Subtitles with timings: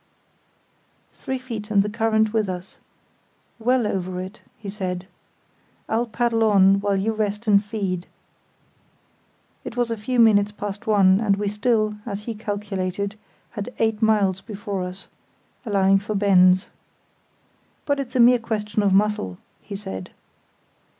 [1.13, 2.77] "Three feet and the current with us.
[3.59, 5.05] Well over it," he said.
[5.87, 8.07] "I'll paddle on while you rest and feed."
[9.63, 13.15] It was a few minutes past one and we still, as he calculated,
[13.51, 15.05] had eight miles before us,
[15.67, 16.71] allowing for bends.
[17.85, 20.09] "But it's a mere question of muscle," he said.